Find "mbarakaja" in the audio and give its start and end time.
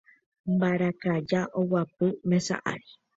0.53-1.41